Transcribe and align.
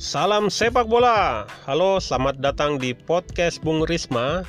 Salam 0.00 0.48
sepak 0.48 0.88
bola. 0.88 1.44
Halo, 1.68 2.00
selamat 2.00 2.40
datang 2.40 2.80
di 2.80 2.96
podcast 2.96 3.60
Bung 3.60 3.84
Risma. 3.84 4.48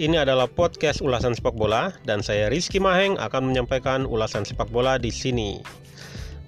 Ini 0.00 0.24
adalah 0.24 0.48
podcast 0.48 1.04
ulasan 1.04 1.36
sepak 1.36 1.52
bola 1.52 1.92
dan 2.08 2.24
saya 2.24 2.48
Rizky 2.48 2.80
Maheng 2.80 3.20
akan 3.20 3.52
menyampaikan 3.52 4.08
ulasan 4.08 4.48
sepak 4.48 4.72
bola 4.72 4.96
di 4.96 5.12
sini. 5.12 5.60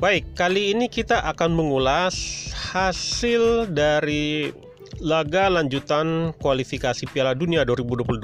Baik, 0.01 0.33
kali 0.33 0.73
ini 0.73 0.89
kita 0.89 1.29
akan 1.29 1.61
mengulas 1.61 2.49
hasil 2.73 3.69
dari 3.69 4.49
laga 4.97 5.53
lanjutan 5.53 6.33
kualifikasi 6.41 7.05
Piala 7.13 7.37
Dunia 7.37 7.69
2022 7.69 8.17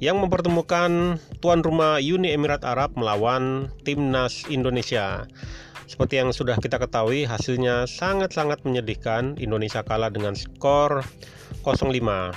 yang 0.00 0.24
mempertemukan 0.24 1.20
tuan 1.44 1.60
rumah 1.60 2.00
Uni 2.00 2.32
Emirat 2.32 2.64
Arab 2.64 2.96
melawan 2.96 3.68
timnas 3.84 4.48
Indonesia. 4.48 5.28
Seperti 5.88 6.20
yang 6.20 6.36
sudah 6.36 6.60
kita 6.60 6.76
ketahui, 6.76 7.24
hasilnya 7.24 7.88
sangat-sangat 7.88 8.60
menyedihkan. 8.68 9.40
Indonesia 9.40 9.80
kalah 9.80 10.12
dengan 10.12 10.36
skor 10.36 11.00
0-5. 11.64 12.36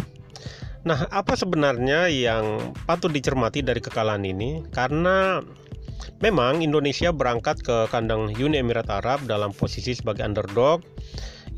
Nah, 0.87 0.99
apa 1.11 1.35
sebenarnya 1.35 2.07
yang 2.07 2.73
patut 2.87 3.11
dicermati 3.11 3.59
dari 3.59 3.83
kekalahan 3.83 4.23
ini? 4.23 4.63
Karena 4.71 5.43
memang 6.23 6.63
Indonesia 6.63 7.11
berangkat 7.11 7.59
ke 7.59 7.91
kandang 7.91 8.31
Uni 8.33 8.57
Emirat 8.57 8.87
Arab 8.87 9.27
dalam 9.27 9.51
posisi 9.51 9.91
sebagai 9.93 10.23
underdog. 10.23 10.81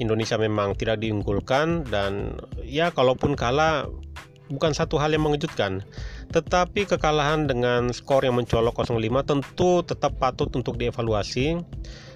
Indonesia 0.02 0.42
memang 0.42 0.74
tidak 0.74 0.98
diunggulkan 1.06 1.86
dan 1.94 2.42
ya 2.66 2.90
kalaupun 2.90 3.38
kalah 3.38 3.86
bukan 4.50 4.74
satu 4.74 4.98
hal 4.98 5.14
yang 5.14 5.24
mengejutkan. 5.24 5.86
Tetapi 6.32 6.88
kekalahan 6.88 7.50
dengan 7.50 7.92
skor 7.92 8.24
yang 8.24 8.40
mencolok 8.40 8.86
0-5 8.86 9.02
tentu 9.26 9.72
tetap 9.84 10.16
patut 10.22 10.48
untuk 10.56 10.80
dievaluasi 10.80 11.60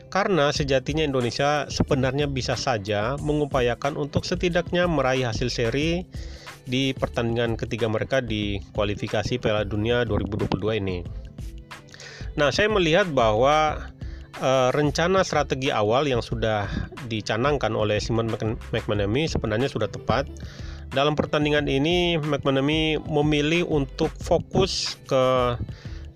karena 0.07 0.55
sejatinya 0.55 1.03
Indonesia 1.03 1.67
sebenarnya 1.67 2.31
bisa 2.31 2.55
saja 2.55 3.19
mengupayakan 3.19 3.99
untuk 3.99 4.23
setidaknya 4.23 4.87
meraih 4.87 5.27
hasil 5.27 5.51
seri 5.51 6.07
di 6.67 6.91
pertandingan 6.95 7.55
ketiga 7.59 7.87
mereka 7.87 8.19
di 8.19 8.59
kualifikasi 8.75 9.39
Piala 9.39 9.63
Dunia 9.63 10.03
2022 10.03 10.79
ini. 10.83 10.99
Nah, 12.35 12.51
saya 12.51 12.67
melihat 12.67 13.07
bahwa 13.11 13.87
e, 14.35 14.51
rencana 14.75 15.23
strategi 15.23 15.71
awal 15.71 16.07
yang 16.11 16.19
sudah 16.19 16.67
dicanangkan 17.07 17.71
oleh 17.71 17.97
Simon 18.03 18.29
McManamy 18.71 19.31
sebenarnya 19.31 19.71
sudah 19.71 19.87
tepat 19.87 20.27
dalam 20.91 21.13
pertandingan 21.19 21.67
ini 21.67 22.15
McManamy 22.19 23.01
memilih 23.03 23.67
untuk 23.67 24.11
fokus 24.19 24.95
ke 25.07 25.55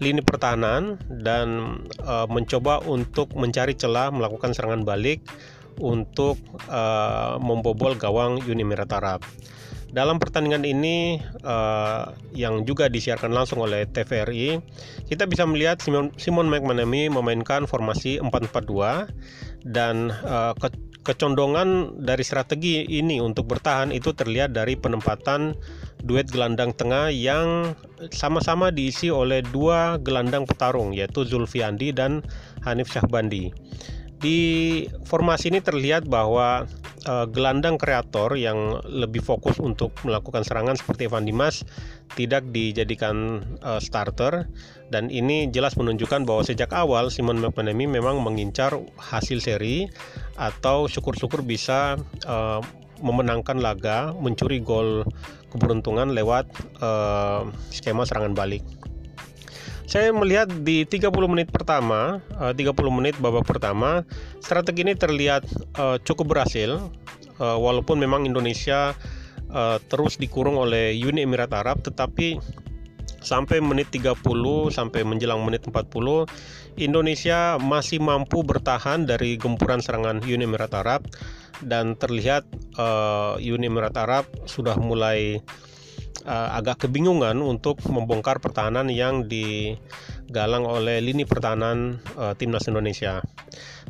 lini 0.01 0.25
pertahanan 0.25 0.97
dan 1.21 1.77
uh, 2.01 2.25
mencoba 2.25 2.81
untuk 2.89 3.29
mencari 3.37 3.77
celah 3.77 4.09
melakukan 4.09 4.51
serangan 4.57 4.81
balik 4.81 5.21
untuk 5.77 6.41
uh, 6.67 7.37
membobol 7.37 7.93
gawang 7.95 8.41
Uni 8.43 8.65
Emirat 8.65 8.91
Arab. 8.97 9.21
Dalam 9.91 10.23
pertandingan 10.23 10.63
ini 10.63 11.19
uh, 11.43 12.15
yang 12.31 12.63
juga 12.63 12.87
disiarkan 12.87 13.35
langsung 13.35 13.59
oleh 13.59 13.83
TVRI, 13.91 14.63
kita 15.11 15.27
bisa 15.27 15.43
melihat 15.43 15.83
Simon, 15.83 16.15
Simon 16.15 16.47
McManamy 16.47 17.11
memainkan 17.11 17.67
formasi 17.67 18.15
4-4-2 18.23 19.11
dan 19.67 20.15
uh, 20.23 20.55
ke 20.55 20.71
kecondongan 21.01 21.97
dari 21.97 22.21
strategi 22.21 22.85
ini 22.85 23.17
untuk 23.17 23.49
bertahan 23.49 23.89
itu 23.89 24.13
terlihat 24.13 24.53
dari 24.53 24.77
penempatan 24.77 25.57
duet 26.05 26.29
gelandang 26.29 26.73
tengah 26.77 27.09
yang 27.09 27.73
sama-sama 28.13 28.69
diisi 28.69 29.09
oleh 29.09 29.41
dua 29.41 29.97
gelandang 30.01 30.45
petarung 30.45 30.93
yaitu 30.93 31.25
Zulfiandi 31.25 31.93
dan 31.93 32.21
Hanif 32.61 32.93
Syahbandi. 32.93 33.49
Di 34.21 34.39
formasi 35.09 35.49
ini 35.49 35.65
terlihat 35.65 36.05
bahwa 36.05 36.69
uh, 37.09 37.25
gelandang 37.25 37.81
kreator 37.81 38.37
yang 38.37 38.77
lebih 38.85 39.25
fokus 39.25 39.57
untuk 39.57 39.89
melakukan 40.05 40.45
serangan 40.45 40.77
seperti 40.77 41.09
Evan 41.09 41.25
Dimas 41.25 41.65
tidak 42.13 42.45
dijadikan 42.53 43.41
uh, 43.65 43.81
starter 43.81 44.45
dan 44.93 45.09
ini 45.09 45.49
jelas 45.49 45.73
menunjukkan 45.73 46.29
bahwa 46.29 46.45
sejak 46.45 46.69
awal 46.75 47.09
Simon 47.09 47.41
McManamy 47.41 47.89
memang 47.89 48.21
mengincar 48.21 48.77
hasil 49.01 49.41
seri 49.41 49.89
atau 50.39 50.87
syukur-syukur 50.87 51.43
bisa 51.43 51.99
uh, 52.27 52.59
memenangkan 53.01 53.57
laga, 53.57 54.13
mencuri 54.15 54.61
gol 54.61 55.03
keberuntungan 55.49 56.13
lewat 56.13 56.47
uh, 56.79 57.49
skema 57.73 58.05
serangan 58.05 58.37
balik. 58.37 58.63
Saya 59.91 60.15
melihat 60.15 60.47
di 60.63 60.87
30 60.87 61.11
menit 61.27 61.51
pertama, 61.51 62.23
uh, 62.39 62.55
30 62.55 62.71
menit 62.95 63.19
babak 63.19 63.43
pertama, 63.43 64.07
strategi 64.39 64.87
ini 64.87 64.95
terlihat 64.95 65.43
uh, 65.75 65.99
cukup 65.99 66.31
berhasil 66.31 66.79
uh, 67.43 67.57
walaupun 67.59 67.99
memang 67.99 68.23
Indonesia 68.23 68.95
uh, 69.51 69.77
terus 69.91 70.15
dikurung 70.15 70.55
oleh 70.55 70.95
Uni 70.95 71.27
Emirat 71.27 71.51
Arab 71.51 71.83
tetapi 71.83 72.39
sampai 73.21 73.61
menit 73.61 73.93
30 73.93 74.17
sampai 74.73 75.01
menjelang 75.05 75.45
menit 75.45 75.65
40 75.69 76.25
Indonesia 76.81 77.61
masih 77.61 78.01
mampu 78.01 78.41
bertahan 78.41 79.05
dari 79.05 79.37
gempuran 79.37 79.79
serangan 79.79 80.25
Uni 80.25 80.43
Emirat 80.43 80.73
Arab 80.73 81.05
dan 81.61 81.93
terlihat 81.93 82.43
uh, 82.81 83.37
Uni 83.37 83.69
Emirat 83.69 83.93
Arab 84.01 84.25
sudah 84.49 84.73
mulai 84.81 85.37
uh, 86.25 86.49
agak 86.57 86.87
kebingungan 86.87 87.37
untuk 87.41 87.81
membongkar 87.85 88.41
pertahanan 88.41 88.89
yang 88.89 89.29
digalang 89.29 90.65
oleh 90.65 91.01
lini 91.01 91.25
pertahanan 91.25 92.01
uh, 92.17 92.33
timnas 92.33 92.65
Indonesia. 92.65 93.21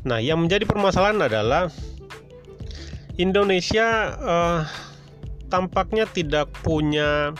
Nah, 0.03 0.18
yang 0.19 0.42
menjadi 0.42 0.66
permasalahan 0.66 1.22
adalah 1.22 1.69
Indonesia 3.19 4.18
uh, 4.18 4.62
tampaknya 5.52 6.08
tidak 6.08 6.50
punya 6.63 7.36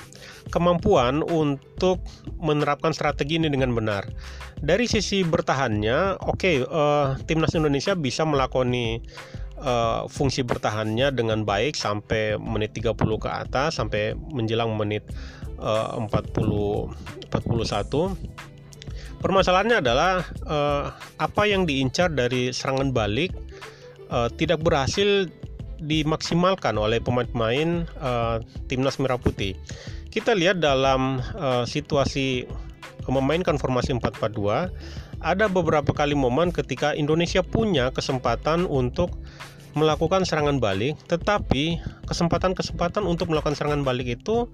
kemampuan 0.52 1.24
untuk 1.24 2.04
menerapkan 2.44 2.92
strategi 2.92 3.40
ini 3.40 3.48
dengan 3.48 3.72
benar. 3.72 4.06
Dari 4.62 4.86
sisi 4.86 5.26
bertahannya, 5.26 6.22
oke, 6.22 6.38
okay, 6.38 6.56
uh, 6.62 7.18
timnas 7.26 7.56
Indonesia 7.58 7.98
bisa 7.98 8.28
melakoni 8.28 9.02
uh, 9.64 10.06
fungsi 10.10 10.44
bertahannya 10.44 11.14
dengan 11.14 11.46
baik 11.46 11.78
sampai 11.78 12.36
menit 12.38 12.76
30 12.76 12.98
ke 12.98 13.30
atas 13.30 13.78
sampai 13.78 14.18
menjelang 14.18 14.74
menit 14.76 15.06
uh, 15.62 15.98
40 15.98 17.32
41 17.32 19.22
permasalahannya 19.22 19.78
adalah 19.80 20.26
uh, 20.50 20.92
apa 21.22 21.44
yang 21.46 21.70
diincar 21.70 22.10
dari 22.12 22.50
serangan 22.50 22.90
balik 22.92 23.32
uh, 24.10 24.28
tidak 24.34 24.60
berhasil 24.66 25.30
dimaksimalkan 25.82 26.78
oleh 26.78 27.02
pemain-pemain 27.02 27.90
uh, 27.98 28.38
timnas 28.70 29.02
merah 29.02 29.18
putih. 29.18 29.58
Kita 30.12 30.36
lihat 30.36 30.60
dalam 30.60 31.24
uh, 31.40 31.64
situasi 31.64 32.44
memainkan 33.08 33.56
formasi 33.56 33.96
4-4-2 33.96 34.68
ada 35.24 35.46
beberapa 35.48 35.96
kali 35.96 36.18
momen 36.18 36.52
ketika 36.52 36.92
Indonesia 36.92 37.40
punya 37.40 37.96
kesempatan 37.96 38.68
untuk 38.68 39.16
melakukan 39.72 40.28
serangan 40.28 40.60
balik, 40.60 41.00
tetapi 41.08 41.80
kesempatan-kesempatan 42.10 43.08
untuk 43.08 43.32
melakukan 43.32 43.56
serangan 43.56 43.88
balik 43.88 44.20
itu 44.20 44.52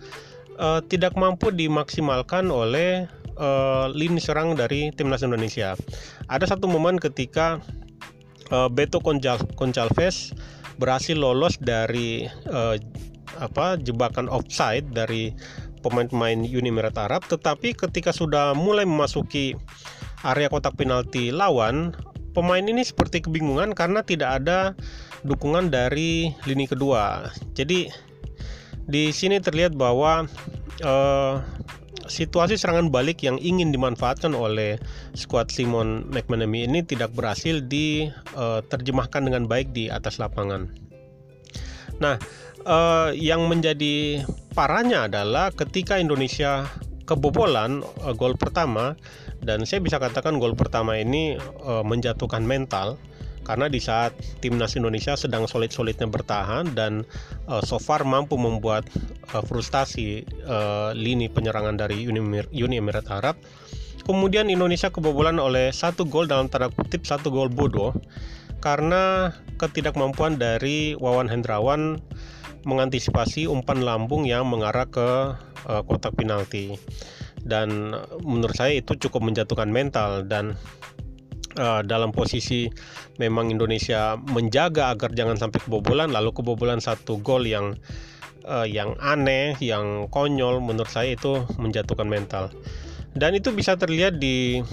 uh, 0.61 0.83
tidak 0.85 1.17
mampu 1.17 1.49
dimaksimalkan 1.49 2.53
oleh 2.53 3.09
uh, 3.41 3.89
lini 3.89 4.21
serang 4.21 4.53
dari 4.53 4.93
timnas 4.93 5.25
Indonesia. 5.25 5.73
Ada 6.29 6.53
satu 6.53 6.69
momen 6.69 7.01
ketika 7.01 7.57
uh, 8.53 8.69
Beto 8.69 9.01
Concalves 9.01 10.37
berhasil 10.77 11.17
lolos 11.17 11.57
dari 11.57 12.29
uh, 12.53 12.77
apa 13.37 13.77
jebakan 13.79 14.27
offside 14.27 14.89
dari 14.91 15.31
pemain-pemain 15.85 16.41
Uni 16.41 16.69
Emirat 16.69 16.97
Arab, 16.97 17.23
tetapi 17.29 17.77
ketika 17.77 18.11
sudah 18.11 18.57
mulai 18.57 18.83
memasuki 18.83 19.53
area 20.25 20.49
kotak 20.49 20.75
penalti 20.75 21.29
lawan, 21.29 21.93
pemain 22.33 22.65
ini 22.65 22.81
seperti 22.81 23.23
kebingungan 23.23 23.77
karena 23.77 24.01
tidak 24.01 24.41
ada 24.43 24.73
dukungan 25.25 25.69
dari 25.69 26.33
lini 26.45 26.65
kedua. 26.65 27.29
Jadi 27.53 27.89
di 28.87 29.09
sini 29.13 29.37
terlihat 29.41 29.75
bahwa 29.75 30.25
uh, 30.85 31.33
situasi 32.07 32.55
serangan 32.55 32.87
balik 32.87 33.21
yang 33.21 33.35
ingin 33.37 33.69
dimanfaatkan 33.69 34.31
oleh 34.31 34.79
skuad 35.13 35.51
Simon 35.51 36.07
McManamy 36.09 36.65
ini 36.65 36.79
tidak 36.81 37.11
berhasil 37.13 37.59
diterjemahkan 37.67 39.21
uh, 39.21 39.25
dengan 39.27 39.43
baik 39.45 39.75
di 39.75 39.91
atas 39.91 40.17
lapangan. 40.17 40.71
Nah, 41.97 42.21
uh, 42.65 43.13
yang 43.13 43.45
menjadi 43.45 44.25
parahnya 44.57 45.05
adalah 45.05 45.53
ketika 45.53 46.01
Indonesia 46.01 46.65
kebobolan 47.05 47.85
uh, 48.03 48.13
gol 48.17 48.33
pertama 48.35 48.97
dan 49.43 49.63
saya 49.63 49.83
bisa 49.83 50.01
katakan 50.01 50.41
gol 50.41 50.57
pertama 50.57 50.97
ini 50.97 51.37
uh, 51.61 51.85
menjatuhkan 51.85 52.41
mental 52.41 52.97
karena 53.47 53.71
di 53.71 53.79
saat 53.79 54.11
timnas 54.43 54.75
Indonesia 54.75 55.15
sedang 55.15 55.47
solid-solidnya 55.47 56.11
bertahan 56.11 56.75
dan 56.75 57.07
uh, 57.47 57.63
so 57.63 57.79
far 57.79 58.03
mampu 58.03 58.35
membuat 58.35 58.83
uh, 59.31 59.39
frustasi 59.39 60.27
uh, 60.43 60.91
lini 60.91 61.31
penyerangan 61.31 61.79
dari 61.79 62.03
Uni, 62.03 62.19
Uni 62.51 62.75
Emirat 62.75 63.07
Arab 63.07 63.39
kemudian 64.03 64.51
Indonesia 64.51 64.91
kebobolan 64.91 65.39
oleh 65.39 65.71
satu 65.71 66.03
gol 66.03 66.27
dalam 66.27 66.51
tanda 66.51 66.67
kutip 66.67 67.07
satu 67.07 67.31
gol 67.31 67.47
bodoh 67.47 67.95
karena 68.59 69.31
ketidakmampuan 69.55 70.35
dari 70.35 70.97
Wawan 70.99 71.31
Hendrawan 71.31 72.03
mengantisipasi 72.67 73.47
umpan 73.47 73.81
lambung 73.81 74.27
yang 74.27 74.43
mengarah 74.51 74.85
ke 74.85 75.39
uh, 75.65 75.81
kotak 75.87 76.13
penalti 76.19 76.75
dan 77.47 77.95
menurut 78.21 78.53
saya 78.59 78.75
itu 78.75 78.99
cukup 79.07 79.23
menjatuhkan 79.23 79.71
mental 79.71 80.27
dan 80.27 80.59
uh, 81.55 81.79
dalam 81.87 82.11
posisi 82.11 82.67
memang 83.17 83.47
Indonesia 83.47 84.19
menjaga 84.19 84.91
agar 84.91 85.15
jangan 85.15 85.39
sampai 85.39 85.63
kebobolan 85.63 86.11
lalu 86.11 86.35
kebobolan 86.35 86.83
satu 86.83 87.23
gol 87.23 87.47
yang 87.47 87.79
uh, 88.47 88.65
yang 88.65 88.95
aneh, 89.03 89.53
yang 89.59 90.07
konyol 90.07 90.63
menurut 90.63 90.89
saya 90.89 91.13
itu 91.13 91.43
menjatuhkan 91.59 92.07
mental. 92.07 92.49
Dan 93.13 93.35
itu 93.35 93.51
bisa 93.51 93.75
terlihat 93.75 94.17
di 94.21 94.63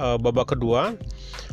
uh, 0.00 0.16
babak 0.16 0.56
kedua. 0.56 0.96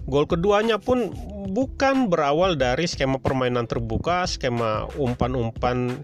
Gol 0.08 0.24
keduanya 0.24 0.80
pun 0.80 1.12
bukan 1.52 2.08
berawal 2.08 2.56
dari 2.56 2.88
skema 2.88 3.20
permainan 3.20 3.68
terbuka, 3.68 4.24
skema 4.24 4.88
umpan-umpan 4.96 6.00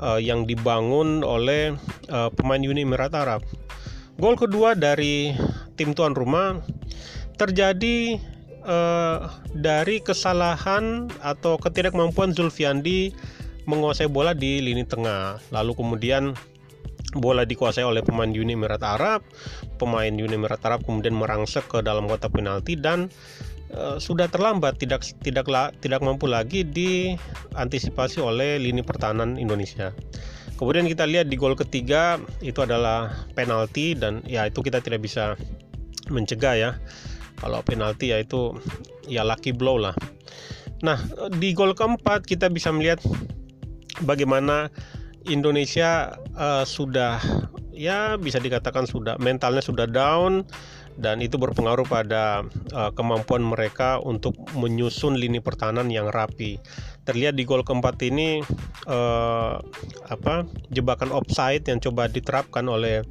uh, 0.00 0.16
yang 0.16 0.48
dibangun 0.48 1.20
oleh 1.20 1.76
uh, 2.08 2.32
pemain 2.32 2.64
Uni 2.64 2.88
Emirat 2.88 3.12
Arab. 3.12 3.44
Gol 4.16 4.40
kedua 4.40 4.72
dari 4.72 5.36
tim 5.76 5.92
tuan 5.92 6.16
rumah 6.16 6.64
terjadi 7.36 8.16
uh, 8.64 9.28
dari 9.52 10.00
kesalahan 10.00 11.12
atau 11.20 11.60
ketidakmampuan 11.60 12.32
Zulfiandi 12.32 13.12
menguasai 13.68 14.08
bola 14.08 14.32
di 14.32 14.62
lini 14.64 14.86
tengah. 14.88 15.42
Lalu 15.52 15.72
kemudian 15.76 16.32
bola 17.14 17.46
dikuasai 17.46 17.86
oleh 17.86 18.02
pemain 18.02 18.28
Uni 18.28 18.54
Emirat 18.54 18.82
Arab. 18.82 19.22
Pemain 19.78 20.10
Uni 20.10 20.34
Emirat 20.34 20.62
Arab 20.66 20.82
kemudian 20.84 21.14
merangsek 21.14 21.66
ke 21.70 21.78
dalam 21.80 22.10
kotak 22.10 22.34
penalti 22.34 22.74
dan 22.74 23.10
uh, 23.74 23.96
sudah 23.98 24.26
terlambat 24.30 24.78
tidak 24.78 25.06
tidak 25.22 25.48
tidak 25.78 26.00
mampu 26.02 26.26
lagi 26.26 26.66
diantisipasi 26.66 28.22
oleh 28.22 28.58
lini 28.58 28.82
pertahanan 28.82 29.38
Indonesia. 29.38 29.94
Kemudian 30.54 30.86
kita 30.86 31.02
lihat 31.10 31.26
di 31.26 31.34
gol 31.34 31.58
ketiga 31.58 32.22
itu 32.38 32.62
adalah 32.62 33.26
penalti 33.34 33.98
dan 33.98 34.22
ya 34.22 34.46
itu 34.46 34.62
kita 34.62 34.78
tidak 34.78 35.02
bisa 35.02 35.34
mencegah 36.10 36.54
ya. 36.54 36.70
Kalau 37.42 37.60
penalti 37.66 38.14
ya 38.14 38.22
itu 38.22 38.54
ya 39.10 39.26
lucky 39.26 39.50
blow 39.50 39.82
lah. 39.82 39.98
Nah, 40.86 41.00
di 41.34 41.56
gol 41.56 41.74
keempat 41.74 42.22
kita 42.22 42.46
bisa 42.52 42.70
melihat 42.70 43.02
bagaimana 44.06 44.70
Indonesia 45.28 46.20
uh, 46.36 46.64
sudah 46.68 47.20
ya 47.74 48.14
bisa 48.20 48.38
dikatakan 48.38 48.86
sudah 48.86 49.18
mentalnya 49.18 49.64
sudah 49.64 49.88
down 49.90 50.46
dan 50.94 51.18
itu 51.18 51.34
berpengaruh 51.34 51.82
pada 51.90 52.46
uh, 52.70 52.90
kemampuan 52.94 53.42
mereka 53.42 53.98
untuk 53.98 54.38
menyusun 54.54 55.18
lini 55.18 55.42
pertahanan 55.42 55.90
yang 55.90 56.06
rapi. 56.06 56.62
Terlihat 57.02 57.34
di 57.34 57.42
gol 57.42 57.66
keempat 57.66 57.98
ini 58.06 58.40
uh, 58.86 59.58
apa 60.06 60.46
jebakan 60.70 61.10
offside 61.10 61.66
yang 61.66 61.82
coba 61.82 62.06
diterapkan 62.06 62.70
oleh 62.70 63.02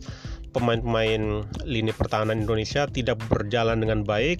pemain-pemain 0.56 1.44
lini 1.68 1.92
pertahanan 1.92 2.46
Indonesia 2.46 2.88
tidak 2.88 3.20
berjalan 3.28 3.84
dengan 3.84 4.06
baik, 4.08 4.40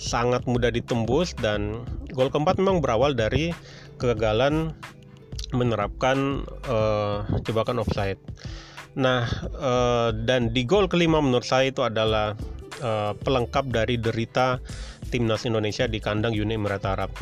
sangat 0.00 0.46
mudah 0.48 0.72
ditembus 0.72 1.36
dan 1.36 1.84
gol 2.16 2.32
keempat 2.32 2.56
memang 2.56 2.80
berawal 2.80 3.12
dari 3.12 3.52
kegagalan 4.00 4.72
menerapkan 5.52 6.44
uh, 6.68 7.24
jebakan 7.44 7.80
offside. 7.80 8.20
Nah, 8.98 9.28
uh, 9.54 10.10
dan 10.12 10.50
di 10.50 10.66
gol 10.66 10.90
kelima 10.90 11.22
menurut 11.22 11.46
saya 11.46 11.70
itu 11.70 11.86
adalah 11.86 12.34
uh, 12.82 13.12
pelengkap 13.14 13.70
dari 13.70 13.96
derita 13.96 14.58
timnas 15.08 15.46
Indonesia 15.48 15.88
di 15.88 16.02
kandang 16.02 16.34
Uni 16.36 16.58
Emirat 16.58 16.84
Arab. 16.84 17.12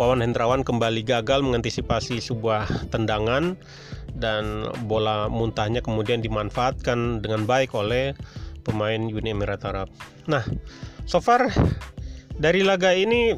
Wawan 0.00 0.24
Hendrawan 0.24 0.64
kembali 0.64 1.04
gagal 1.04 1.44
mengantisipasi 1.44 2.24
sebuah 2.24 2.88
tendangan 2.88 3.52
dan 4.16 4.64
bola 4.88 5.28
muntahnya 5.28 5.84
kemudian 5.84 6.24
dimanfaatkan 6.24 7.20
dengan 7.20 7.44
baik 7.44 7.76
oleh 7.76 8.16
pemain 8.64 9.00
Uni 9.00 9.32
Emirat 9.32 9.64
Arab. 9.68 9.92
Nah, 10.24 10.40
so 11.04 11.20
far 11.20 11.52
dari 12.40 12.64
laga 12.64 12.96
ini 12.96 13.36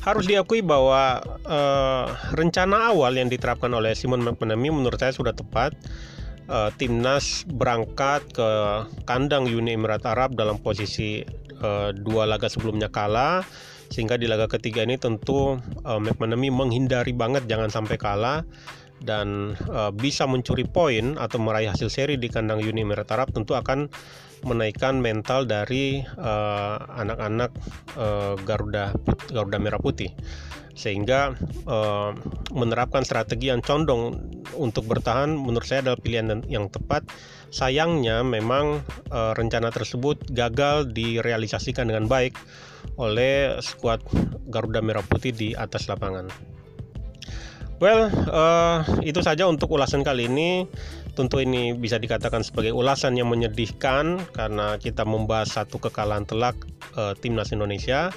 harus 0.00 0.24
diakui 0.24 0.64
bahwa 0.64 1.20
uh, 1.44 2.06
rencana 2.32 2.88
awal 2.88 3.12
yang 3.12 3.28
diterapkan 3.28 3.68
oleh 3.72 3.92
Simon 3.92 4.24
McManamy 4.24 4.72
menurut 4.72 4.96
saya 4.96 5.12
sudah 5.12 5.36
tepat. 5.36 5.76
Uh, 6.50 6.66
timnas 6.82 7.46
berangkat 7.46 8.26
ke 8.34 8.50
kandang 9.06 9.46
Uni 9.46 9.78
Emirat 9.78 10.02
Arab 10.02 10.34
dalam 10.34 10.58
posisi 10.58 11.22
uh, 11.62 11.94
dua 11.94 12.26
laga 12.26 12.50
sebelumnya 12.50 12.90
kalah 12.90 13.46
sehingga 13.86 14.18
di 14.18 14.26
laga 14.26 14.50
ketiga 14.50 14.82
ini 14.82 14.98
tentu 14.98 15.62
uh, 15.86 16.00
McManamy 16.02 16.50
menghindari 16.50 17.14
banget 17.14 17.46
jangan 17.46 17.70
sampai 17.70 17.94
kalah 18.02 18.42
dan 18.98 19.54
uh, 19.70 19.94
bisa 19.94 20.26
mencuri 20.26 20.66
poin 20.66 21.16
atau 21.22 21.38
meraih 21.38 21.70
hasil 21.70 21.86
seri 21.86 22.18
di 22.18 22.26
kandang 22.26 22.66
Uni 22.66 22.82
Emirat 22.82 23.14
Arab 23.14 23.30
tentu 23.30 23.54
akan 23.54 23.86
menaikkan 24.44 24.98
mental 24.98 25.44
dari 25.44 26.00
eh, 26.02 26.76
anak-anak 26.80 27.50
uh, 27.96 28.34
Garuda 28.44 28.96
Garuda 29.28 29.58
Merah 29.60 29.80
Putih 29.80 30.12
sehingga 30.80 31.36
uh, 31.68 32.16
menerapkan 32.56 33.04
strategi 33.04 33.52
yang 33.52 33.60
condong 33.60 34.16
untuk 34.56 34.88
bertahan 34.88 35.28
menurut 35.36 35.68
saya 35.68 35.84
adalah 35.84 36.00
pilihan 36.00 36.40
yang 36.48 36.72
tepat. 36.72 37.04
Sayangnya 37.52 38.24
memang 38.24 38.80
uh, 39.12 39.36
rencana 39.36 39.68
tersebut 39.68 40.32
gagal 40.32 40.88
direalisasikan 40.96 41.90
dengan 41.92 42.08
baik 42.08 42.38
oleh 42.96 43.60
skuad 43.60 44.00
Garuda 44.48 44.80
Merah 44.80 45.04
Putih 45.04 45.36
di 45.36 45.52
atas 45.52 45.84
lapangan. 45.84 46.30
Well, 47.80 48.12
uh, 48.28 48.84
itu 49.00 49.24
saja 49.24 49.48
untuk 49.48 49.72
ulasan 49.72 50.04
kali 50.04 50.28
ini. 50.28 50.68
Tentu 51.20 51.36
ini 51.36 51.76
bisa 51.76 52.00
dikatakan 52.00 52.40
sebagai 52.40 52.72
ulasan 52.72 53.12
yang 53.12 53.28
menyedihkan 53.28 54.24
karena 54.32 54.80
kita 54.80 55.04
membahas 55.04 55.52
satu 55.52 55.76
kekalahan 55.76 56.24
telak 56.24 56.56
uh, 56.96 57.12
timnas 57.12 57.52
Indonesia. 57.52 58.08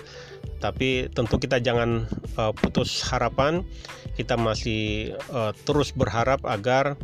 Tapi 0.63 1.11
tentu 1.11 1.35
kita 1.35 1.59
jangan 1.59 2.07
uh, 2.39 2.55
putus 2.55 3.03
harapan. 3.11 3.67
Kita 4.15 4.39
masih 4.39 5.11
uh, 5.35 5.51
terus 5.67 5.91
berharap 5.91 6.47
agar 6.47 6.95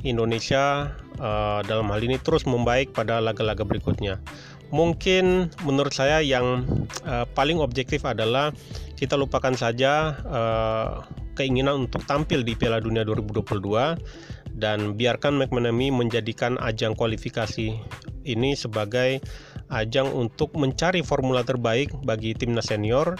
Indonesia 0.00 0.96
uh, 1.20 1.60
dalam 1.68 1.92
hal 1.92 2.00
ini 2.00 2.16
terus 2.16 2.48
membaik 2.48 2.96
pada 2.96 3.20
laga-laga 3.20 3.68
berikutnya. 3.68 4.24
Mungkin 4.72 5.52
menurut 5.68 5.92
saya 5.92 6.24
yang 6.24 6.64
uh, 7.04 7.28
paling 7.36 7.60
objektif 7.60 8.08
adalah 8.08 8.56
kita 8.96 9.20
lupakan 9.20 9.52
saja 9.52 10.16
uh, 10.24 11.04
keinginan 11.34 11.88
untuk 11.88 12.04
tampil 12.04 12.44
di 12.44 12.56
Piala 12.56 12.78
Dunia 12.80 13.02
2022 13.04 14.58
dan 14.58 14.94
biarkan 14.94 15.40
McManamy 15.40 15.88
menjadikan 15.90 16.60
ajang 16.60 16.92
kualifikasi 16.92 17.72
ini 18.22 18.50
sebagai 18.54 19.24
ajang 19.72 20.12
untuk 20.12 20.52
mencari 20.54 21.00
formula 21.00 21.40
terbaik 21.42 21.90
bagi 22.04 22.36
timnas 22.36 22.68
senior 22.68 23.16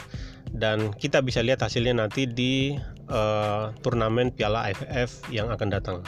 dan 0.52 0.92
kita 0.92 1.24
bisa 1.24 1.40
lihat 1.40 1.64
hasilnya 1.64 1.96
nanti 1.96 2.28
di 2.28 2.76
uh, 3.08 3.72
turnamen 3.80 4.30
Piala 4.30 4.68
AFF 4.68 5.32
yang 5.32 5.48
akan 5.48 5.68
datang. 5.72 5.98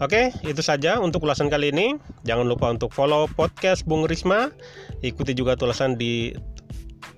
Oke, 0.00 0.32
itu 0.48 0.64
saja 0.64 0.96
untuk 0.96 1.28
ulasan 1.28 1.52
kali 1.52 1.76
ini. 1.76 2.00
Jangan 2.24 2.48
lupa 2.48 2.72
untuk 2.72 2.88
follow 2.88 3.28
podcast 3.28 3.84
Bung 3.84 4.08
Risma. 4.08 4.48
Ikuti 5.04 5.36
juga 5.36 5.60
tulisan 5.60 6.00
di 6.00 6.32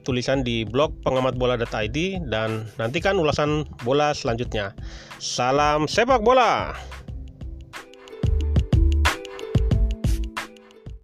tulisan 0.02 0.42
di 0.42 0.66
blog 0.66 0.94
pengamatbola.id 1.06 1.98
dan 2.28 2.68
nantikan 2.76 3.18
ulasan 3.18 3.64
bola 3.86 4.12
selanjutnya. 4.12 4.76
Salam 5.22 5.86
sepak 5.86 6.20
bola. 6.20 6.74